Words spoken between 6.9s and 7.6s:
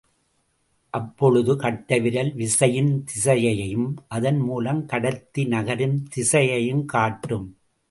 காட்டும்.